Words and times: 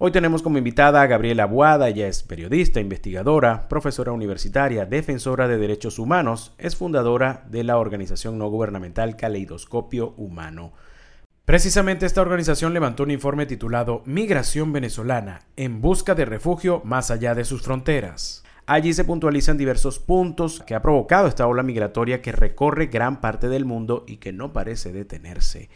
Hoy 0.00 0.12
tenemos 0.12 0.42
como 0.42 0.58
invitada 0.58 1.02
a 1.02 1.08
Gabriela 1.08 1.46
Boada, 1.46 1.88
ella 1.88 2.06
es 2.06 2.22
periodista, 2.22 2.78
investigadora, 2.78 3.68
profesora 3.68 4.12
universitaria, 4.12 4.86
defensora 4.86 5.48
de 5.48 5.58
derechos 5.58 5.98
humanos, 5.98 6.54
es 6.56 6.76
fundadora 6.76 7.44
de 7.50 7.64
la 7.64 7.78
organización 7.78 8.38
no 8.38 8.48
gubernamental 8.48 9.16
Caleidoscopio 9.16 10.14
Humano. 10.16 10.72
Precisamente 11.44 12.06
esta 12.06 12.20
organización 12.20 12.74
levantó 12.74 13.02
un 13.02 13.10
informe 13.10 13.44
titulado 13.46 14.02
Migración 14.06 14.72
venezolana 14.72 15.40
en 15.56 15.80
busca 15.80 16.14
de 16.14 16.26
refugio 16.26 16.80
más 16.84 17.10
allá 17.10 17.34
de 17.34 17.44
sus 17.44 17.62
fronteras. 17.62 18.44
Allí 18.66 18.92
se 18.92 19.02
puntualizan 19.02 19.58
diversos 19.58 19.98
puntos 19.98 20.62
que 20.64 20.76
ha 20.76 20.82
provocado 20.82 21.26
esta 21.26 21.48
ola 21.48 21.64
migratoria 21.64 22.22
que 22.22 22.30
recorre 22.30 22.86
gran 22.86 23.20
parte 23.20 23.48
del 23.48 23.64
mundo 23.64 24.04
y 24.06 24.18
que 24.18 24.32
no 24.32 24.52
parece 24.52 24.92
detenerse. 24.92 25.70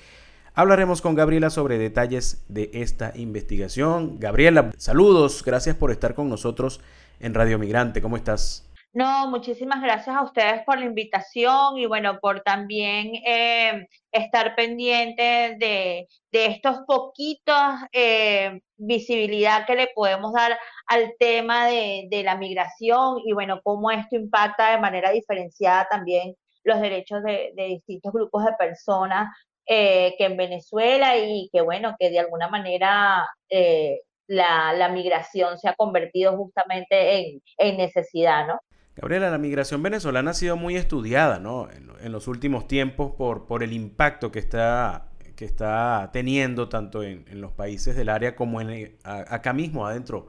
Hablaremos 0.55 1.01
con 1.01 1.15
Gabriela 1.15 1.49
sobre 1.49 1.79
detalles 1.79 2.45
de 2.47 2.69
esta 2.75 3.13
investigación. 3.15 4.21
Gabriela, 4.21 4.71
saludos, 4.77 5.43
gracias 5.43 5.77
por 5.77 5.91
estar 5.91 6.15
con 6.15 6.29
nosotros 6.29 6.83
en 7.21 7.33
Radio 7.33 7.59
Migrante. 7.59 8.03
¿Cómo 8.03 8.19
estás? 8.19 8.71
No, 8.93 9.31
muchísimas 9.31 9.81
gracias 9.81 10.15
a 10.15 10.23
ustedes 10.23 10.63
por 10.67 10.79
la 10.79 10.85
invitación 10.85 11.79
y 11.79 11.87
bueno, 11.87 12.19
por 12.21 12.43
también 12.43 13.13
eh, 13.27 13.87
estar 14.11 14.55
pendiente 14.55 15.57
de, 15.59 16.07
estos 16.31 16.81
poquitos 16.87 17.73
eh, 17.91 18.61
visibilidad 18.77 19.65
que 19.67 19.75
le 19.75 19.89
podemos 19.95 20.35
dar 20.35 20.59
al 20.87 21.15
tema 21.19 21.67
de, 21.67 22.23
la 22.23 22.37
migración 22.37 23.21
y 23.25 23.33
bueno, 23.33 23.63
cómo 23.65 23.91
esto 23.91 24.17
impacta 24.17 24.73
de 24.73 24.81
manera 24.83 25.13
diferenciada 25.13 25.89
también 25.91 26.35
los 26.63 26.79
derechos 26.83 27.23
de, 27.23 27.53
de 27.57 27.65
distintos 27.69 28.13
grupos 28.13 28.45
de 28.45 28.53
personas 28.59 29.31
eh, 29.67 30.15
que 30.19 30.25
en 30.25 30.37
Venezuela 30.37 31.17
y 31.17 31.49
que 31.53 31.61
bueno, 31.61 31.95
que 31.99 32.11
de 32.11 32.19
alguna 32.19 32.49
manera 32.49 33.29
eh, 33.49 34.01
la, 34.27 34.89
migración 34.89 35.59
se 35.59 35.69
ha 35.69 35.75
convertido 35.75 36.37
justamente 36.37 37.41
en, 37.59 37.77
necesidad, 37.77 38.47
¿no? 38.47 38.61
Gabriela, 38.97 39.31
la 39.31 39.39
migración 39.39 39.83
venezolana 39.83 40.33
ha 40.33 40.35
sido 40.35 40.57
muy 40.57 40.77
estudiada, 40.77 41.39
¿no? 41.39 41.69
En, 41.71 42.13
los 42.13 42.29
últimos 42.29 42.67
tiempos 42.67 43.13
por, 43.17 43.47
por 43.47 43.63
el 43.63 43.73
impacto 43.73 44.33
que 44.33 44.41
está, 44.41 45.07
que 45.37 45.45
está 45.45 46.11
teniendo 46.13 46.69
tanto 46.69 47.03
en, 47.03 47.25
los 47.41 47.53
países 47.53 47.97
del 47.97 48.09
área 48.09 48.35
como 48.35 48.61
en, 48.61 48.99
acá 49.05 49.53
mismo 49.53 49.87
adentro 49.87 50.29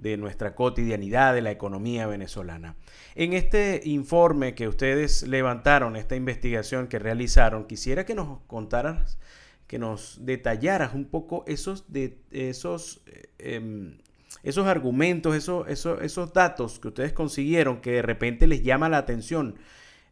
de 0.00 0.16
nuestra 0.16 0.54
cotidianidad, 0.54 1.34
de 1.34 1.42
la 1.42 1.50
economía 1.50 2.06
venezolana. 2.06 2.76
En 3.14 3.32
este 3.32 3.80
informe 3.84 4.54
que 4.54 4.68
ustedes 4.68 5.26
levantaron, 5.26 5.96
esta 5.96 6.16
investigación 6.16 6.88
que 6.88 6.98
realizaron, 6.98 7.66
quisiera 7.66 8.04
que 8.06 8.14
nos 8.14 8.40
contaras, 8.46 9.18
que 9.66 9.78
nos 9.78 10.24
detallaras 10.24 10.94
un 10.94 11.04
poco 11.04 11.44
esos, 11.46 11.92
de, 11.92 12.18
esos, 12.30 13.02
em, 13.38 13.98
esos 14.42 14.66
argumentos, 14.66 15.36
esos, 15.36 15.68
esos, 15.68 16.02
esos 16.02 16.32
datos 16.32 16.80
que 16.80 16.88
ustedes 16.88 17.12
consiguieron 17.12 17.80
que 17.80 17.92
de 17.92 18.02
repente 18.02 18.46
les 18.46 18.62
llama 18.62 18.88
la 18.88 18.98
atención 18.98 19.58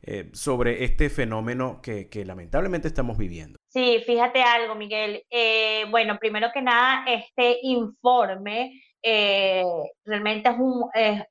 eh, 0.02 0.30
sobre 0.32 0.84
este 0.84 1.10
fenómeno 1.10 1.80
que, 1.82 2.08
lamentablemente 2.24 2.86
estamos 2.86 3.18
viviendo. 3.18 3.58
Sí, 3.68 4.00
fíjate 4.06 4.42
algo, 4.42 4.76
Miguel. 4.76 5.24
Eh, 5.28 5.86
bueno, 5.90 6.18
primero 6.18 6.48
que 6.54 6.62
nada, 6.62 7.04
este 7.06 7.58
informe 7.62 8.80
eh, 9.02 9.64
realmente 10.04 10.50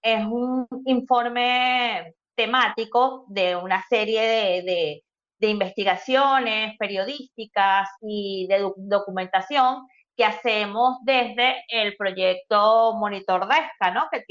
es 0.02 0.26
un, 0.26 0.68
informe 0.86 2.14
temático 2.36 3.26
de 3.28 3.56
una 3.56 3.84
serie 3.90 4.64
de, 4.64 5.04
investigaciones 5.40 6.76
periodísticas 6.80 7.90
y 8.02 8.48
de 8.48 8.72
documentación 8.78 9.86
que 10.16 10.26
hacemos 10.26 10.98
desde 11.04 11.64
el 11.70 11.96
proyecto 11.96 12.96
Monitor 12.96 13.48
DESCA, 13.48 13.92
¿no? 13.92 14.08
que 14.12 14.22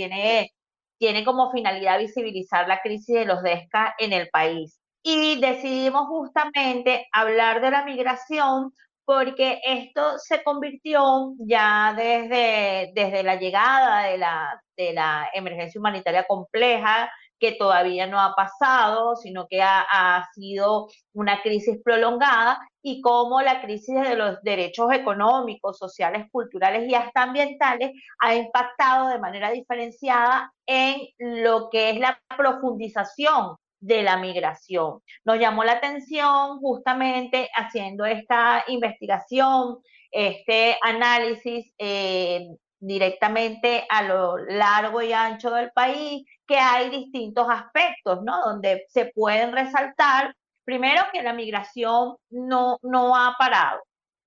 tiene 0.99 1.25
como 1.25 1.53
finalidad 1.53 2.01
visibilizar 2.01 2.67
la 2.67 2.81
crisis 2.81 3.15
de 3.15 3.25
los 3.25 3.43
DESCA 3.43 3.95
en 3.99 4.13
el 4.13 4.29
país. 4.31 4.81
Y 5.03 5.41
decidimos 5.41 6.09
justamente 6.09 7.07
hablar 7.13 7.61
de 7.61 7.71
la 7.71 7.85
migración 7.85 8.73
porque 9.07 9.61
esto 9.65 10.19
se 10.19 10.43
convirtió 10.43 11.35
ya 11.39 11.95
desde, 11.97 12.91
desde 12.93 13.23
la 13.23 13.37
llegada 13.37 14.03
de 14.09 14.19
la, 14.19 14.63
de 14.77 14.93
la 14.93 15.31
emergencia 15.33 15.79
humanitaria 15.79 16.25
compleja, 16.27 17.09
que 17.39 17.53
todavía 17.53 18.09
no 18.09 18.21
ha 18.21 18.35
pasado, 18.35 19.15
sino 19.15 19.47
que 19.47 19.63
ha, 19.63 19.87
ha, 19.89 20.27
sido 20.35 20.89
una 21.13 21.41
crisis 21.41 21.79
prolongada, 21.85 22.59
y 22.83 23.01
cómo 23.01 23.41
la 23.43 23.63
crisis 23.63 23.95
de 24.01 24.17
los 24.17 24.43
derechos 24.43 24.93
económicos, 24.93 25.79
sociales, 25.79 26.27
culturales 26.33 26.89
y 26.89 26.95
hasta 26.95 27.23
ambientales 27.23 27.93
ha 28.19 28.35
impactado 28.35 29.09
de 29.09 29.21
manera 29.21 29.51
diferenciada 29.53 30.53
en 30.67 31.01
lo 31.19 31.69
que 31.71 31.91
es 31.91 32.01
la 32.01 32.21
profundización 32.37 33.57
de 33.81 34.03
la 34.03 34.17
migración. 34.17 35.01
Nos 35.25 35.39
llamó 35.39 35.65
la 35.65 35.73
atención 35.73 36.59
justamente 36.61 37.49
haciendo 37.55 38.05
esta 38.05 38.65
investigación, 38.69 39.79
este 40.11 40.79
análisis 40.83 41.73
eh, 41.79 42.47
directamente 42.79 43.87
a 43.89 44.03
lo 44.03 44.37
largo 44.39 45.03
y 45.03 45.13
ancho 45.13 45.51
del 45.51 45.71
país, 45.73 46.27
que 46.47 46.59
hay 46.59 46.91
distintos 46.91 47.47
aspectos, 47.51 48.23
¿no? 48.23 48.41
Donde 48.45 48.85
se 48.89 49.07
pueden 49.07 49.53
resaltar, 49.53 50.35
primero, 50.65 51.05
que 51.13 51.23
la 51.23 51.33
migración 51.33 52.17
no, 52.31 52.79
no 52.83 53.17
ha 53.17 53.35
parado, 53.39 53.83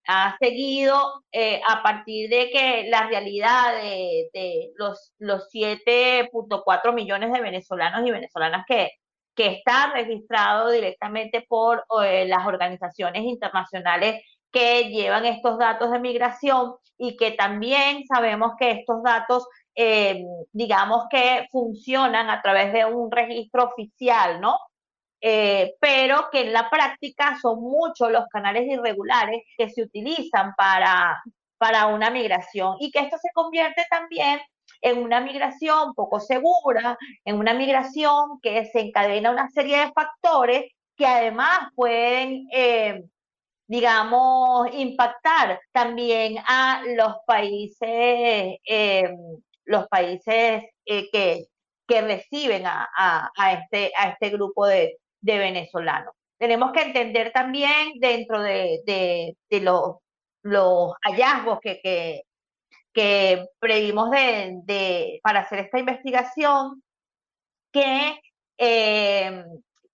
ha 0.08 0.36
seguido 0.40 1.24
eh, 1.32 1.62
a 1.68 1.84
partir 1.84 2.30
de 2.30 2.50
que 2.50 2.86
la 2.90 3.08
realidad 3.08 3.76
de, 3.76 4.30
de 4.34 4.72
los, 4.76 5.14
los 5.20 5.50
7.4 5.54 6.94
millones 6.94 7.32
de 7.32 7.42
venezolanos 7.42 8.08
y 8.08 8.12
venezolanas 8.12 8.66
que, 8.68 8.92
que 9.40 9.48
está 9.48 9.94
registrado 9.94 10.70
directamente 10.70 11.46
por 11.48 11.86
eh, 12.04 12.26
las 12.28 12.46
organizaciones 12.46 13.24
internacionales 13.24 14.22
que 14.52 14.90
llevan 14.90 15.26
estos 15.26 15.58
datos 15.58 15.92
de 15.92 16.00
migración 16.00 16.76
y 16.98 17.16
que 17.16 17.32
también 17.32 18.06
sabemos 18.06 18.52
que 18.60 18.72
estos 18.72 19.02
datos, 19.02 19.48
eh, 19.76 20.26
digamos 20.52 21.06
que 21.10 21.48
funcionan 21.54 22.30
a 22.30 22.42
través 22.42 22.74
de 22.74 22.84
un 22.84 23.10
registro 23.10 23.70
oficial, 23.72 24.42
¿no? 24.42 24.60
Eh, 25.22 25.74
pero 25.80 26.30
que 26.34 26.42
en 26.42 26.52
la 26.52 26.70
práctica 26.70 27.38
son 27.42 27.62
muchos 27.62 28.12
los 28.12 28.28
canales 28.28 28.68
irregulares 28.68 29.44
que 29.58 29.70
se 29.70 29.84
utilizan 29.84 30.54
para, 30.58 31.18
para 31.58 31.86
una 31.86 32.10
migración 32.10 32.76
y 32.82 32.92
que 32.92 33.00
esto 33.00 33.18
se 33.18 33.30
convierte 33.34 33.86
también 33.90 34.42
en 34.82 35.00
una 35.00 35.22
migración 35.22 35.94
poco 35.94 36.20
segura, 36.20 36.98
en 37.26 37.38
una 37.38 37.54
migración 37.54 38.40
que 38.42 38.66
se 38.66 38.82
encadena 38.82 39.32
una 39.32 39.50
serie 39.50 39.80
de 39.80 39.92
factores 39.92 40.72
que 40.96 41.06
además 41.06 41.70
pueden, 41.76 42.48
eh, 42.52 43.04
digamos, 43.68 44.68
impactar 44.74 45.62
también 45.72 46.38
a 46.46 46.84
los 46.98 47.16
países, 47.26 48.58
eh, 48.66 49.10
los 49.66 49.88
países 49.88 50.64
eh, 50.86 51.10
que, 51.12 51.46
que 51.88 52.02
reciben 52.02 52.64
a, 52.66 53.32
este, 53.54 53.92
a 53.98 54.10
este 54.10 54.30
grupo 54.30 54.68
de, 54.68 54.98
venezolanos. 55.22 56.14
Tenemos 56.38 56.72
que 56.72 56.82
entender 56.82 57.32
también 57.32 57.94
dentro 58.00 58.42
de, 58.42 59.36
los, 59.50 59.98
los 60.44 60.94
hallazgos 61.04 61.60
que, 61.62 61.80
que, 61.82 62.24
que 62.94 63.46
previmos 63.60 64.10
de, 64.12 65.20
para 65.24 65.42
hacer 65.42 65.60
esta 65.60 65.80
investigación, 65.80 66.84
que, 67.72 68.20
eh, 68.58 69.44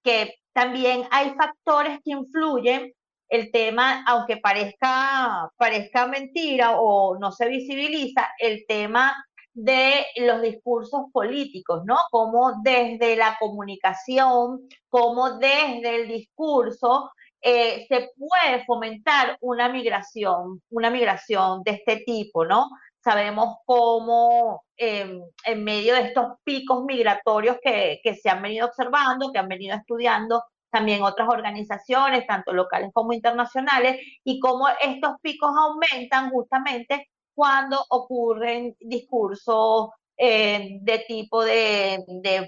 que 0.04 0.36
también 0.54 1.04
hay 1.12 1.32
factores 1.32 2.00
que 2.04 2.12
influyen 2.12 2.94
el 3.30 3.52
tema, 3.52 4.04
aunque 4.08 4.38
parezca, 4.38 5.50
parezca 5.58 6.08
mentira 6.08 6.80
o 6.80 7.18
no 7.18 7.32
se 7.32 7.50
visibiliza, 7.50 8.30
el 8.40 8.66
tema 8.68 9.16
de 9.54 10.06
los 10.18 10.42
discursos 10.42 11.04
políticos, 11.12 11.82
¿no? 11.86 11.98
Como 12.12 12.62
desde 12.62 13.16
la 13.16 13.38
comunicación, 13.40 14.68
como 14.90 15.38
desde 15.38 15.96
el 15.96 16.08
discurso 16.08 17.10
eh, 17.42 17.86
se 17.88 18.10
puede 18.18 18.66
fomentar 18.66 19.38
una 19.42 19.70
migración, 19.70 20.62
una 20.70 20.90
migración 20.90 21.64
de 21.64 21.72
este 21.72 21.98
tipo, 22.06 22.46
¿no? 22.46 22.70
Sabemos 23.04 23.58
cómo 23.66 24.64
em, 24.78 25.22
en 25.46 25.64
medio 25.64 25.94
de 25.96 26.02
estos 26.02 26.34
picos 26.44 26.84
migratorios 26.86 27.58
que, 27.64 28.00
que 28.04 28.16
se 28.16 28.30
han 28.30 28.42
venido 28.42 28.68
observando, 28.68 29.32
que 29.32 29.40
han 29.40 29.48
venido 29.48 29.76
estudiando 29.76 30.44
también 30.72 31.04
otras 31.04 31.30
organizaciones, 31.30 32.28
tanto 32.28 32.52
locales 32.52 32.92
como 32.94 33.14
internacionales, 33.14 33.98
y 34.24 34.40
cómo 34.40 34.68
estos 34.82 35.14
picos 35.22 35.52
aumentan 35.58 36.32
justamente 36.32 37.08
cuando 37.34 37.82
ocurren 37.90 38.76
discursos 38.80 39.90
eh, 40.18 40.80
de 40.82 41.00
tipo 41.08 41.44
de, 41.44 42.04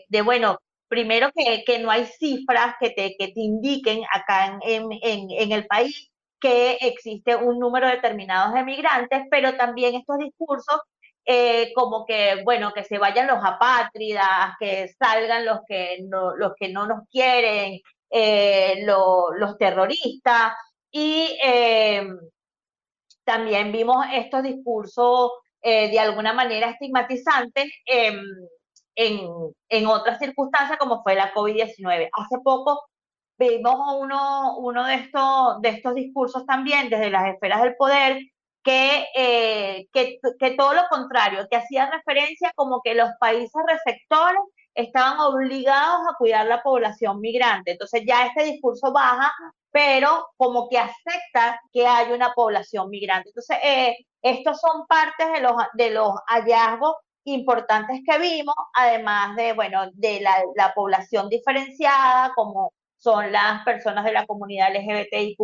de, 0.10 0.22
bueno, 0.22 0.58
primero 0.88 1.30
que, 1.36 1.64
que, 1.66 1.80
no 1.80 1.92
hay 1.92 2.06
cifras 2.06 2.76
que 2.80 2.92
te, 2.92 3.16
que 3.18 3.28
te 3.28 3.42
indiquen 3.42 4.04
acá 4.14 4.60
en, 4.64 4.90
en, 5.02 5.28
en, 5.32 5.52
el 5.52 5.66
país 5.68 6.10
que 6.40 6.78
existe 6.82 7.36
un 7.36 7.60
número 7.60 7.88
determinado 7.88 8.54
de 8.54 8.64
migrantes, 8.64 9.24
pero 9.30 9.56
también 9.56 9.96
estos 9.96 10.18
discursos 10.20 10.80
eh, 11.26 11.74
como 11.76 12.06
que, 12.06 12.42
bueno, 12.46 12.72
que 12.74 12.84
se 12.86 12.98
vayan 12.98 13.28
los 13.28 13.44
apátridas, 13.44 14.56
que 14.60 14.88
salgan 14.98 15.46
los 15.46 15.60
que 15.68 15.98
no, 16.08 16.36
los 16.38 16.54
que 16.58 16.70
no 16.70 16.88
nos 16.88 17.08
quieren, 17.10 17.82
eh, 18.10 18.86
los 18.86 19.58
terroristas, 19.58 20.54
y 20.90 21.38
eh, 21.44 22.08
también 23.26 23.72
vimos 23.74 24.06
estos 24.14 24.44
discursos 24.44 25.32
de 25.62 26.00
alguna 26.00 26.32
manera 26.32 26.70
estigmatizantes 26.70 27.66
en, 28.98 29.30
en, 29.70 29.88
otras 29.88 30.20
circunstancias 30.20 30.78
como 30.78 31.04
fue 31.04 31.16
la 31.16 31.34
COVID-19. 31.34 32.10
Hace 32.12 32.40
poco 32.44 32.82
vimos 33.38 33.76
uno, 34.00 34.58
uno 34.58 34.84
de, 34.86 34.96
estos, 34.96 35.62
de 35.62 35.70
estos 35.70 35.96
discursos 35.96 36.46
también 36.46 36.90
desde 36.90 37.10
las 37.10 37.28
esferas 37.34 37.62
del 37.62 37.76
poder 37.76 38.20
eh, 38.70 39.88
que, 39.94 40.20
que, 40.40 40.52
todo 40.52 40.74
lo 40.74 40.84
contrario, 40.90 41.48
que 41.50 41.58
hacía 41.58 41.90
referencia 41.90 42.52
como 42.56 42.82
que 42.84 42.96
los 42.96 43.10
países 43.20 43.62
receptores 43.68 44.42
estaban 44.74 45.20
obligados 45.20 46.02
a 46.08 46.16
cuidar 46.18 46.46
la 46.48 46.62
población 46.62 47.20
migrante. 47.20 47.72
Entonces 47.72 48.04
ya 48.06 48.26
este 48.26 48.44
discurso 48.44 48.92
baja, 48.92 49.34
pero 49.72 50.28
como 50.38 50.68
que 50.70 50.78
acepta 50.78 51.62
que 51.72 51.88
hay 51.88 52.12
una 52.12 52.34
población 52.34 52.90
migrante. 52.90 53.30
Entonces, 53.30 53.58
eh, 53.64 53.96
estos 54.22 54.60
son 54.60 54.86
partes 54.88 55.32
de 55.34 55.42
los, 55.42 55.54
de 55.74 55.92
los 55.92 56.12
hallazgos 56.28 56.96
importantes 57.28 58.02
que 58.06 58.20
vimos, 58.20 58.56
además 58.74 59.36
de, 59.36 59.54
bueno, 59.54 59.90
de 59.94 60.22
la, 60.22 60.44
la 60.56 60.74
población 60.74 61.30
diferenciada, 61.30 62.32
como 62.36 62.74
son 62.98 63.32
las 63.32 63.64
personas 63.64 64.06
de 64.06 64.14
la 64.14 64.26
comunidad 64.26 64.74
LGBTIQ+, 64.74 65.38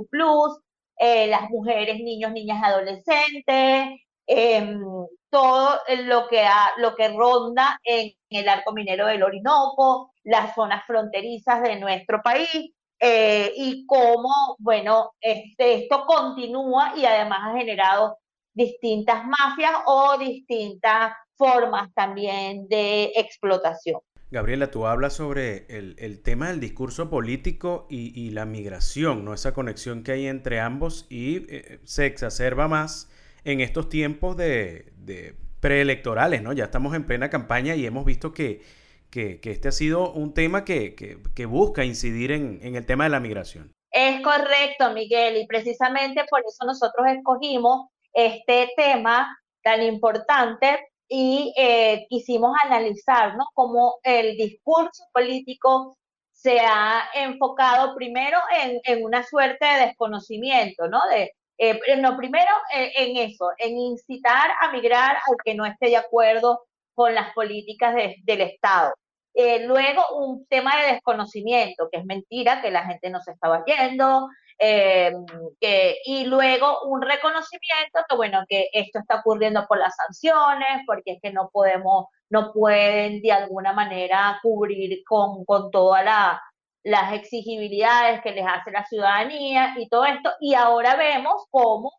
eh, 0.97 1.27
las 1.27 1.49
mujeres, 1.49 1.97
niños, 1.99 2.31
niñas, 2.31 2.61
adolescentes, 2.63 3.99
em, 4.27 4.81
todo 5.29 5.79
lo 6.05 6.27
que, 6.27 6.45
lo 6.77 6.95
que 6.95 7.09
ronda 7.09 7.79
en 7.83 8.13
el 8.29 8.47
arco 8.49 8.71
minero 8.73 9.07
del 9.07 9.23
Orinoco, 9.23 10.13
las 10.23 10.53
zonas 10.55 10.85
fronterizas 10.85 11.61
de 11.63 11.77
nuestro 11.77 12.21
país 12.21 12.73
eh, 12.99 13.51
y 13.55 13.85
cómo, 13.87 14.55
bueno, 14.59 15.11
este, 15.19 15.83
esto 15.83 16.05
continúa 16.05 16.93
y 16.95 17.05
además 17.05 17.39
ha 17.43 17.57
generado 17.57 18.17
distintas 18.53 19.25
mafias 19.25 19.73
o 19.85 20.17
distintas 20.17 21.13
formas 21.35 21.93
también 21.93 22.67
de 22.67 23.11
explotación. 23.15 23.99
Gabriela, 24.33 24.71
tú 24.71 24.87
hablas 24.87 25.13
sobre 25.13 25.67
el, 25.69 26.23
tema 26.23 26.47
del 26.49 26.59
discurso 26.59 27.07
político 27.07 27.85
y, 27.87 28.31
la 28.31 28.45
migración, 28.45 29.25
¿no? 29.25 29.35
Esa 29.35 29.53
conexión 29.53 30.03
que 30.03 30.13
hay 30.13 30.25
entre 30.25 30.59
ambos 30.59 31.05
y 31.07 31.45
eh, 31.53 31.79
se 31.83 32.07
exacerba 32.07 32.67
más 32.67 33.11
en 33.43 33.61
estos 33.61 33.89
tiempos 33.89 34.35
de, 34.35 35.35
preelectorales, 35.59 36.41
¿no? 36.41 36.51
Ya 36.51 36.63
estamos 36.65 36.95
en 36.95 37.05
plena 37.05 37.29
campaña 37.29 37.75
y 37.75 37.85
hemos 37.85 38.05
visto 38.05 38.33
que, 38.33 38.63
que, 39.11 39.39
este 39.43 39.67
ha 39.67 39.71
sido 39.71 40.11
un 40.11 40.33
tema 40.33 40.65
que, 40.65 41.19
busca 41.47 41.85
incidir 41.85 42.31
en, 42.31 42.59
en 42.63 42.75
el 42.75 42.87
tema 42.87 43.03
de 43.03 43.11
la 43.11 43.19
migración. 43.19 43.71
Es 43.91 44.19
correcto, 44.21 44.91
Miguel, 44.93 45.37
y 45.37 45.45
precisamente 45.45 46.23
por 46.27 46.39
eso 46.39 46.65
nosotros 46.65 47.05
escogimos 47.15 47.92
este 48.13 48.69
tema 48.77 49.37
tan 49.63 49.81
importante 49.81 50.87
y 51.07 51.53
eh, 51.57 52.05
quisimos 52.09 52.55
analizar 52.63 53.35
¿no? 53.35 53.45
cómo 53.53 53.95
el 54.03 54.35
discurso 54.37 55.03
político 55.13 55.97
se 56.31 56.59
ha 56.59 57.03
enfocado 57.13 57.95
primero 57.95 58.37
en, 58.61 58.79
en 58.83 59.03
una 59.03 59.23
suerte 59.23 59.65
de 59.65 59.85
desconocimiento, 59.87 60.87
¿no? 60.87 60.99
De, 61.09 61.31
eh, 61.57 61.79
no, 61.97 62.17
primero 62.17 62.49
eh, 62.73 62.91
en 62.95 63.17
eso, 63.17 63.49
en 63.57 63.77
incitar 63.77 64.51
a 64.59 64.71
migrar 64.71 65.15
al 65.15 65.35
que 65.43 65.55
no 65.55 65.65
esté 65.65 65.87
de 65.87 65.97
acuerdo 65.97 66.65
con 66.93 67.15
las 67.15 67.33
políticas 67.33 67.95
del 68.23 68.41
Estado. 68.41 68.93
Eh, 69.33 69.65
luego 69.65 70.01
un 70.17 70.45
tema 70.47 70.75
de 70.77 70.93
desconocimiento, 70.93 71.89
que 71.91 71.99
es 71.99 72.05
mentira, 72.05 72.61
que 72.61 72.71
la 72.71 72.85
gente 72.85 73.09
no 73.09 73.19
se 73.21 73.31
estaba 73.31 73.63
yendo, 73.65 74.27
eh, 74.59 75.13
y 76.05 76.25
luego 76.25 76.81
un 76.83 77.01
reconocimiento 77.01 77.99
que, 78.07 78.15
bueno, 78.15 78.43
que 78.47 78.67
esto 78.73 78.99
está 78.99 79.19
ocurriendo 79.19 79.65
por 79.67 79.77
las 79.79 79.95
sanciones, 79.95 80.83
porque 80.85 81.13
es 81.13 81.21
que 81.21 81.31
no 81.31 81.49
podemos, 81.51 82.07
no 82.29 82.51
pueden 82.53 83.21
de 83.21 83.31
alguna 83.31 83.73
manera 83.73 84.39
cubrir 84.41 85.03
con, 85.05 85.45
con 85.45 85.71
todas 85.71 86.05
las 86.83 87.13
exigibilidades 87.13 88.21
que 88.21 88.31
les 88.31 88.45
hace 88.45 88.71
la 88.71 88.85
ciudadanía 88.85 89.75
y 89.77 89.87
todo 89.89 90.05
esto. 90.05 90.31
Y 90.39 90.53
ahora 90.53 90.95
vemos 90.95 91.45
cómo 91.51 91.91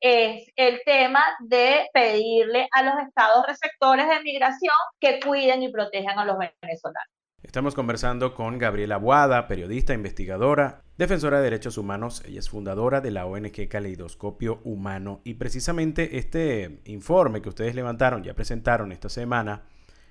es 0.00 0.48
el 0.56 0.80
tema 0.84 1.22
de 1.40 1.88
pedirle 1.92 2.68
a 2.72 2.82
los 2.82 2.94
estados 3.06 3.46
receptores 3.46 4.08
de 4.08 4.22
migración 4.22 4.74
que 4.98 5.20
cuiden 5.20 5.62
y 5.62 5.70
protejan 5.70 6.18
a 6.18 6.24
los 6.24 6.36
venezolanos. 6.38 7.19
Estamos 7.42 7.74
conversando 7.74 8.34
con 8.34 8.58
Gabriela 8.58 8.98
Boada, 8.98 9.48
periodista, 9.48 9.94
investigadora, 9.94 10.82
defensora 10.98 11.38
de 11.38 11.44
derechos 11.44 11.78
humanos. 11.78 12.22
Ella 12.26 12.38
es 12.38 12.50
fundadora 12.50 13.00
de 13.00 13.10
la 13.10 13.24
ONG 13.24 13.66
Caleidoscopio 13.66 14.60
Humano. 14.62 15.22
Y 15.24 15.32
precisamente 15.34 16.18
este 16.18 16.82
informe 16.84 17.40
que 17.40 17.48
ustedes 17.48 17.74
levantaron, 17.74 18.22
ya 18.22 18.34
presentaron 18.34 18.92
esta 18.92 19.08
semana, 19.08 19.62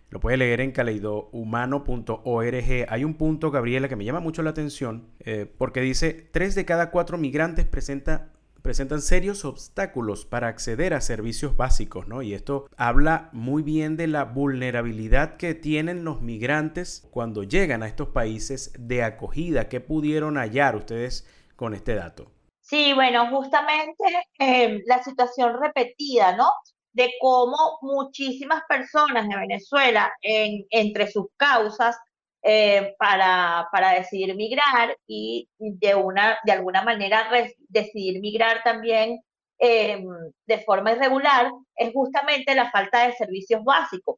lo 0.10 0.20
puede 0.20 0.38
leer 0.38 0.60
en 0.62 0.72
caleidohumano.org. 0.72 2.86
Hay 2.90 3.04
un 3.04 3.14
punto, 3.14 3.52
Gabriela, 3.52 3.88
que 3.88 3.96
me 3.96 4.06
llama 4.06 4.22
mucho 4.22 4.42
la 4.42 4.50
atención, 4.50 5.10
eh, 5.20 5.46
porque 5.56 5.82
dice, 5.82 6.28
tres 6.32 6.56
de 6.56 6.66
cada 6.66 6.90
cuatro 6.90 7.20
migrantes 7.20 7.68
presenta 7.68 8.32
presentan 8.62 9.02
serios 9.02 9.46
obstáculos 9.46 10.26
para 10.26 10.48
acceder 10.48 10.94
a 10.94 11.02
servicios 11.02 11.56
básicos, 11.56 12.08
¿no? 12.08 12.22
Y 12.22 12.34
esto 12.34 12.68
habla 12.78 13.30
muy 13.32 13.64
bien 13.64 13.98
de 13.98 14.08
la 14.08 14.26
vulnerabilidad 14.26 15.38
que 15.38 15.56
tienen 15.56 16.04
los 16.04 16.22
migrantes 16.22 17.08
cuando 17.12 17.44
llegan 17.44 17.84
a 17.84 17.88
estos 17.88 18.10
países 18.10 18.74
de 18.78 19.04
acogida. 19.04 19.70
¿Qué 19.70 19.80
pudieron 19.80 20.38
hallar 20.38 20.76
ustedes 20.76 21.28
con 21.56 21.74
este 21.74 21.96
dato? 21.96 22.32
Sí, 22.62 22.94
bueno, 22.94 23.30
justamente 23.30 24.04
em, 24.38 24.82
la 24.86 25.02
situación 25.04 25.60
repetida, 25.60 26.36
¿no? 26.36 26.50
De 26.94 27.12
cómo 27.20 27.80
muchísimas 27.82 28.62
personas 28.70 29.28
de 29.28 29.36
Venezuela, 29.36 30.12
en, 30.22 30.66
entre 30.70 31.10
sus 31.10 31.26
causas, 31.36 31.98
eh, 32.41 32.95
para, 32.97 33.68
para, 33.71 33.94
decidir 33.95 34.33
migrar 34.36 34.97
y 35.06 35.50
de, 35.57 35.95
una, 35.95 36.39
de 36.45 36.53
alguna 36.53 36.83
manera 36.83 37.30
decidir 37.68 38.21
migrar 38.21 38.63
también 38.63 39.19
eh, 39.59 40.01
de 40.45 40.59
forma 40.59 40.94
irregular 40.94 41.51
es 41.75 41.91
justamente 41.94 42.56
la 42.56 42.71
falta 42.71 43.06
de 43.06 43.13
servicios 43.13 43.62
básicos, 43.63 44.17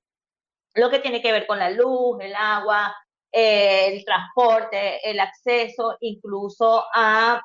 lo 0.76 0.92
que 0.92 1.00
tiene 1.00 1.22
que 1.22 1.32
ver 1.32 1.48
con 1.48 1.58
la 1.58 1.72
luz, 1.72 2.18
el 2.22 2.36
agua, 2.36 2.96
eh, 3.32 3.88
el 3.88 4.06
transporte, 4.06 5.00
el 5.10 5.20
acceso 5.20 5.98
incluso 6.02 6.86
a, 6.94 7.42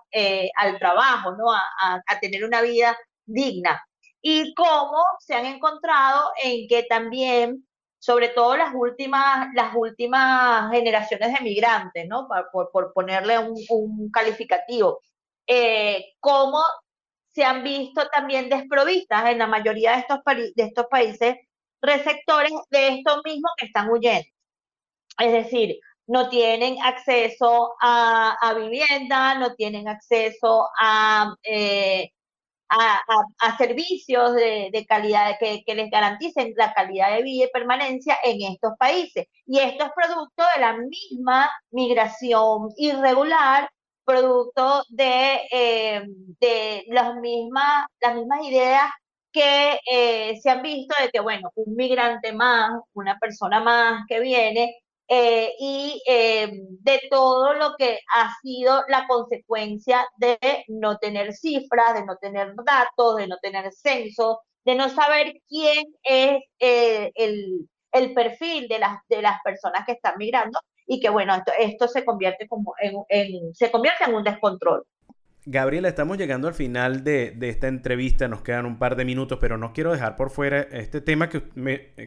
al 0.57 0.79
trabajo, 0.79 1.33
¿no? 1.33 1.51
A, 1.53 2.03
a 2.07 2.21
tener 2.21 2.45
una 2.45 2.61
vida 2.61 2.97
digna. 3.25 3.83
Y 4.21 4.53
cómo 4.55 5.03
se 5.21 5.35
han 5.35 5.47
encontrado 5.47 6.33
en 6.43 6.69
que 6.69 6.83
también 6.83 7.67
sobre 8.07 8.29
todo 8.29 8.57
las 8.57 8.73
últimas, 8.73 9.49
las 9.53 9.75
últimas 9.75 10.71
generaciones 10.71 11.35
de 11.35 11.41
migrantes, 11.41 12.07
¿no? 12.07 12.29
Por, 12.53 12.93
ponerle 12.93 13.37
un, 13.41 14.11
calificativo, 14.13 15.01
eh, 15.45 16.15
cómo 16.21 16.63
se 17.35 17.43
han 17.43 17.65
visto 17.65 18.07
también 18.11 18.49
desprovistas 18.49 19.27
en 19.29 19.39
la 19.39 19.49
mayoría 19.49 19.97
de 19.97 20.05
estos, 20.69 20.87
países 20.89 21.35
receptores 21.83 22.53
de 22.71 22.89
estos 22.99 23.23
mismos 23.25 23.51
que 23.57 23.67
están 23.67 23.91
huyendo. 23.91 24.29
Es 25.19 25.33
decir, 25.33 25.77
no 26.07 26.29
tienen 26.29 26.81
acceso 26.83 27.75
a, 27.83 28.37
a 28.41 28.55
vivienda, 28.55 29.35
no 29.35 29.57
tienen 29.57 29.89
acceso 29.89 30.69
a 30.79 31.35
eh, 31.43 32.13
a, 32.69 33.57
servicios 33.59 34.35
de, 34.35 34.87
calidad 34.89 35.37
que, 35.39 35.63
les 35.75 35.91
garanticen 35.91 36.55
la 36.57 36.73
calidad 36.75 37.15
de 37.15 37.23
vida 37.23 37.45
y 37.45 37.51
permanencia 37.51 38.17
en 38.23 38.53
estos 38.53 38.73
países. 38.79 39.27
Y 39.47 39.59
esto 39.59 39.85
es 39.85 39.91
producto 39.95 40.43
de 40.55 40.61
la 40.61 40.77
misma 40.77 41.51
migración 41.71 42.69
irregular, 42.77 43.71
producto 44.05 44.85
de, 44.89 45.41
eh, 45.51 46.03
las, 46.89 47.15
mismas, 47.17 47.87
las 48.01 48.15
mismas 48.15 48.41
ideas 48.45 48.91
que 49.33 49.79
eh, 49.91 50.39
se 50.41 50.51
han 50.51 50.63
visto 50.63 50.95
de 51.03 51.11
que, 51.11 51.21
bueno, 51.21 51.51
un 51.57 51.77
migrante 51.77 52.33
más, 52.33 52.71
una 52.95 53.19
persona 53.19 53.61
más 53.61 54.05
que 54.09 54.21
viene, 54.21 54.77
eh, 55.09 55.53
y 55.59 56.03
eh, 56.09 56.51
de 56.81 57.01
todo 57.11 57.55
lo 57.55 57.77
que 57.79 58.01
ha 58.13 58.35
sido 58.43 58.83
la 58.89 59.07
consecuencia 59.07 60.07
de 60.17 60.39
no 60.69 60.99
tener 60.99 61.33
cifras, 61.33 61.95
de 61.95 62.05
no 62.05 62.17
tener 62.17 62.55
datos, 62.65 63.17
de 63.17 63.29
no 63.29 63.37
tener 63.39 63.73
censo, 63.73 64.41
de 64.65 64.75
no 64.75 64.89
saber 64.89 65.41
quién 65.49 65.87
es 66.03 66.43
eh, 66.59 67.13
el, 67.15 67.69
el, 67.93 68.15
perfil 68.15 68.67
de 68.69 68.81
las, 68.81 68.99
de 69.09 69.23
las 69.23 69.41
personas 69.45 69.87
que 69.87 69.93
están 69.93 70.15
migrando 70.19 70.59
y 70.87 71.01
que 71.01 71.09
bueno, 71.11 71.35
esto, 71.37 71.53
esto 71.59 71.89
se 71.89 72.05
convierte 72.05 72.49
como 72.49 72.75
en, 72.81 72.97
en, 73.09 73.55
se 73.55 73.71
convierte 73.71 74.05
en 74.05 74.15
un 74.15 74.25
descontrol. 74.25 74.85
Gabriela, 75.49 75.87
estamos 75.87 76.19
llegando 76.19 76.49
al 76.49 76.55
final 76.55 77.05
de, 77.05 77.37
esta 77.43 77.69
entrevista, 77.69 78.27
nos 78.27 78.43
quedan 78.43 78.67
un 78.67 78.79
par 78.79 78.97
de 78.97 79.05
minutos, 79.05 79.39
pero 79.41 79.57
no 79.57 79.73
quiero 79.73 79.93
dejar 79.93 80.17
por 80.17 80.31
fuera 80.31 80.61
este 80.61 81.01
tema 81.01 81.29
que, 81.29 81.41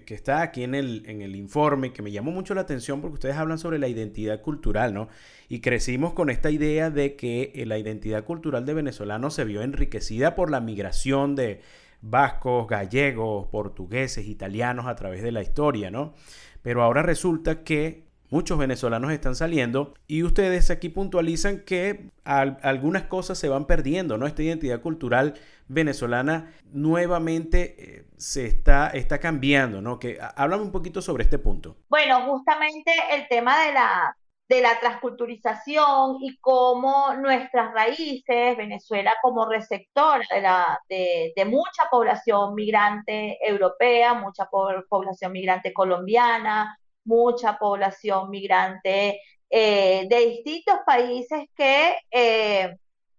está 0.07 0.41
aquí 0.41 0.63
en 0.63 0.75
el, 0.75 1.05
en 1.05 1.21
el 1.21 1.37
informe, 1.37 1.93
que 1.93 2.01
me 2.01 2.11
llamó 2.11 2.31
mucho 2.31 2.53
la 2.53 2.59
atención 2.59 2.99
porque 2.99 3.13
ustedes 3.13 3.37
hablan 3.37 3.57
sobre 3.57 3.79
la 3.79 3.87
identidad 3.87 4.41
cultural, 4.41 4.93
¿no? 4.93 5.07
Y 5.47 5.61
crecimos 5.61 6.11
con 6.11 6.29
esta 6.29 6.51
idea 6.51 6.89
de 6.89 7.15
que 7.15 7.53
eh, 7.55 7.65
la 7.65 7.77
identidad 7.77 8.25
cultural 8.25 8.65
de 8.65 8.73
venezolanos 8.73 9.35
se 9.35 9.45
vio 9.45 9.61
enriquecida 9.61 10.35
por 10.35 10.51
la 10.51 10.59
migración 10.59 11.37
de 11.37 11.61
vascos, 12.01 12.67
gallegos, 12.67 13.47
portugueses, 13.47 14.27
italianos 14.27 14.85
a 14.85 14.95
través 14.95 15.23
de 15.23 15.31
la 15.31 15.41
historia, 15.41 15.89
¿no? 15.89 16.13
Pero 16.61 16.83
ahora 16.83 17.03
resulta 17.03 17.63
que 17.63 18.08
muchos 18.29 18.57
venezolanos 18.57 19.11
están 19.11 19.35
saliendo 19.35 19.93
y 20.07 20.23
ustedes 20.23 20.71
aquí 20.71 20.89
puntualizan 20.89 21.59
que 21.65 22.11
algunas 22.23 23.03
cosas 23.03 23.37
se 23.37 23.49
van 23.49 23.65
perdiendo, 23.65 24.17
¿no? 24.17 24.27
Esta 24.27 24.43
identidad 24.43 24.81
cultural 24.81 25.35
venezolana 25.67 26.53
nuevamente 26.71 27.75
eh, 27.77 28.05
se 28.17 28.45
está, 28.45 28.89
está 28.89 29.19
cambiando, 29.19 29.81
¿no? 29.81 29.99
Que 29.99 30.19
háblame 30.35 30.63
un 30.63 30.71
poquito 30.71 31.01
sobre 31.01 31.23
este 31.23 31.39
punto. 31.39 31.77
Bueno, 31.89 32.21
justamente 32.25 32.91
el 33.11 33.27
tema 33.27 33.65
de 33.65 33.73
la 33.73 34.15
de 34.49 34.61
la 34.61 34.79
transculturización 34.79 36.17
y 36.21 36.35
cómo 36.37 37.13
nuestras 37.13 37.71
raíces, 37.71 38.57
Venezuela 38.57 39.13
como 39.21 39.47
receptora 39.47 40.25
de, 40.31 40.41
la, 40.41 40.79
de, 40.89 41.45
mucha 41.45 41.83
población 41.91 42.55
migrante 42.55 43.37
europea, 43.47 44.15
mucha 44.15 44.49
población 44.49 45.33
migrante 45.33 45.71
colombiana, 45.71 46.79
mucha 47.03 47.57
población 47.57 48.29
migrante 48.29 49.19
eh, 49.51 50.05
de 50.07 50.25
distintos 50.27 50.75
países 50.85 51.45
que, 51.55 51.95
eh, 52.11 52.75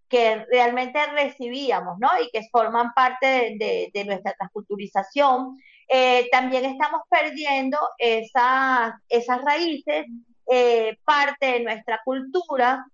que 0.08 0.44
realmente 0.50 1.04
recibíamos, 1.08 1.98
¿no? 1.98 2.08
Y 2.22 2.30
que 2.30 2.48
forman 2.52 2.92
parte 2.94 3.56
de, 3.58 4.04
nuestra 4.04 4.34
transculturización. 4.34 5.58
Eh, 5.88 6.28
también 6.30 6.64
estamos 6.64 7.02
perdiendo 7.08 7.78
esas, 7.98 8.92
esas 9.08 9.42
raíces 9.42 10.06
parte 11.04 11.46
de 11.46 11.60
nuestra 11.60 12.00
cultura 12.04 12.84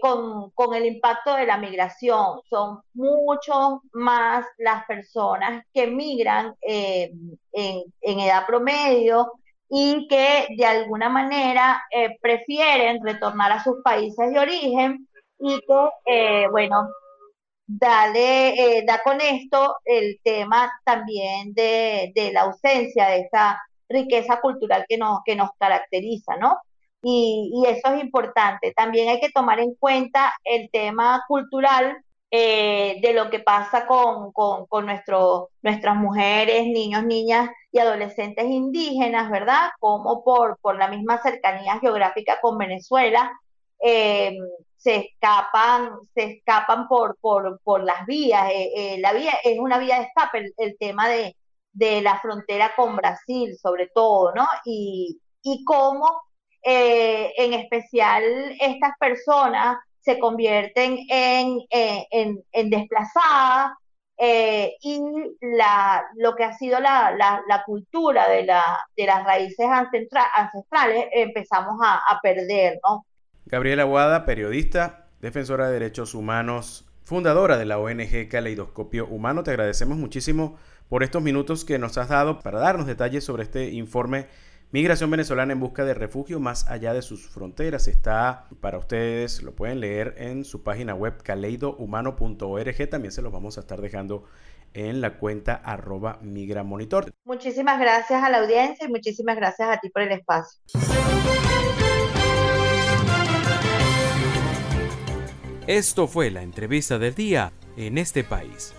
con, 0.00 0.50
con, 0.52 0.74
el 0.74 0.86
impacto 0.86 1.34
de 1.34 1.46
la 1.46 1.58
migración. 1.58 2.40
Son 2.48 2.80
mucho 2.94 3.82
más 3.92 4.46
las 4.58 4.86
personas 4.86 5.64
que 5.74 5.86
migran 5.86 6.54
en, 6.62 7.38
en, 7.52 8.20
edad 8.20 8.46
promedio 8.46 9.39
y 9.70 10.08
que 10.08 10.48
de 10.56 10.66
alguna 10.66 11.08
manera 11.08 11.82
prefieren 12.20 12.98
retornar 13.04 13.52
a 13.52 13.62
sus 13.62 13.76
países 13.84 14.32
de 14.32 14.38
origen 14.38 15.08
y 15.38 15.60
que, 15.60 16.48
bueno, 16.50 16.88
dale, 17.66 18.82
da 18.86 19.00
con 19.02 19.20
esto 19.20 19.76
el 19.84 20.18
tema 20.24 20.72
también 20.84 21.54
de, 21.54 22.12
de, 22.14 22.32
la 22.32 22.42
ausencia 22.42 23.08
de 23.08 23.20
esta 23.20 23.62
riqueza 23.88 24.40
cultural 24.40 24.84
que 24.88 24.98
nos, 24.98 25.20
que 25.24 25.36
nos 25.36 25.50
caracteriza, 25.58 26.36
¿no? 26.36 26.58
y, 27.02 27.62
eso 27.66 27.94
es 27.94 28.02
importante. 28.02 28.72
También 28.74 29.08
hay 29.08 29.20
que 29.20 29.30
tomar 29.30 29.60
en 29.60 29.74
cuenta 29.74 30.32
el 30.44 30.70
tema 30.70 31.24
cultural 31.28 31.96
eh, 32.32 33.00
de 33.02 33.12
lo 33.12 33.28
que 33.28 33.40
pasa 33.40 33.88
con, 33.88 34.30
con, 34.32 34.86
nuestras 34.86 35.96
mujeres, 35.96 36.64
niños, 36.66 37.04
niñas 37.04 37.50
y 37.72 37.80
adolescentes 37.80 38.44
indígenas, 38.44 39.30
¿verdad? 39.32 39.70
Como 39.80 40.22
por, 40.22 40.56
por 40.60 40.78
la 40.78 40.86
misma 40.86 41.20
cercanía 41.22 41.80
geográfica 41.80 42.40
con 42.40 42.56
Venezuela, 42.56 43.32
eh, 43.82 44.36
se 44.76 44.96
escapan, 44.96 45.90
se 46.14 46.36
escapan 46.36 46.86
por, 46.86 47.16
por, 47.20 47.60
por 47.64 47.82
las 47.82 48.06
vías. 48.06 48.48
Eh, 48.54 48.98
la 49.00 49.12
vía 49.12 49.32
es 49.42 49.58
una 49.58 49.78
vía 49.78 49.98
de 49.98 50.04
escape, 50.04 50.52
el, 50.56 50.76
tema 50.78 51.08
de, 51.08 51.36
de, 51.72 52.00
la 52.00 52.20
frontera 52.20 52.74
con 52.76 52.94
Brasil, 52.94 53.56
sobre 53.60 53.88
todo, 53.88 54.32
¿no? 54.36 54.46
Y, 54.64 55.20
y 55.42 55.64
cómo 55.64 56.22
en 56.62 57.54
especial 57.54 58.22
estas 58.60 58.92
personas 59.00 59.78
se 60.00 60.18
convierten 60.18 60.98
en, 61.08 61.58
eh, 61.70 62.06
en, 62.10 62.70
desplazadas 62.70 63.72
eh, 64.18 64.74
y 64.82 65.00
la, 65.40 66.04
lo 66.16 66.34
que 66.34 66.44
ha 66.44 66.52
sido 66.56 66.80
la, 66.80 67.14
la, 67.16 67.62
cultura 67.64 68.28
de, 68.28 68.46
de 68.96 69.06
las 69.06 69.24
raíces 69.24 69.66
ancestrales 69.66 71.06
empezamos 71.12 71.80
a, 71.82 71.96
a 71.96 72.20
perder, 72.20 72.78
¿no? 72.84 73.06
Gabriela 73.46 73.82
Aguada, 73.82 74.24
periodista, 74.26 75.08
defensora 75.20 75.66
de 75.66 75.74
derechos 75.74 76.14
humanos, 76.14 76.86
fundadora 77.02 77.56
de 77.56 77.64
la 77.64 77.78
ONG 77.78 78.28
Caleidoscopio 78.28 79.06
Humano, 79.06 79.42
te 79.42 79.50
agradecemos 79.50 79.98
muchísimo 79.98 80.56
por 80.88 81.02
estos 81.02 81.22
minutos 81.22 81.64
que 81.64 81.78
nos 81.78 81.98
has 81.98 82.08
dado 82.08 82.40
para 82.40 82.60
darnos 82.60 82.86
detalles 82.86 83.24
sobre 83.24 83.44
este 83.44 83.70
informe 83.70 84.26
Migración 84.72 85.10
venezolana 85.10 85.52
en 85.52 85.58
busca 85.58 85.84
de 85.84 85.94
refugio 85.94 86.38
más 86.38 86.68
allá 86.68 86.94
de 86.94 87.02
sus 87.02 87.26
fronteras. 87.26 87.88
Está 87.88 88.46
para 88.60 88.78
ustedes, 88.78 89.42
lo 89.42 89.52
pueden 89.56 89.80
leer 89.80 90.14
en 90.16 90.44
su 90.44 90.62
página 90.62 90.94
web 90.94 91.20
caleidohumano.org. 91.24 92.88
También 92.88 93.10
se 93.10 93.20
los 93.20 93.32
vamos 93.32 93.56
a 93.56 93.62
estar 93.62 93.80
dejando 93.80 94.26
en 94.72 95.00
la 95.00 95.18
cuenta 95.18 95.54
arroba 95.54 96.20
migramonitor. 96.22 97.12
Muchísimas 97.24 97.80
gracias 97.80 98.22
a 98.22 98.30
la 98.30 98.38
audiencia 98.38 98.86
y 98.86 98.88
muchísimas 98.88 99.34
gracias 99.34 99.68
a 99.68 99.80
ti 99.80 99.90
por 99.90 100.02
el 100.02 100.12
espacio. 100.12 100.60
Esto 105.66 106.06
fue 106.06 106.30
la 106.30 106.42
entrevista 106.42 107.00
del 107.00 107.16
día 107.16 107.52
en 107.76 107.98
este 107.98 108.22
país. 108.22 108.72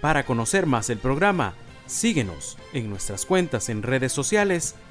Para 0.00 0.24
conocer 0.24 0.66
más 0.66 0.90
el 0.90 0.98
programa, 0.98 1.54
síguenos 1.86 2.58
en 2.72 2.90
nuestras 2.90 3.26
cuentas 3.26 3.68
en 3.68 3.84
redes 3.84 4.10
sociales 4.10 4.74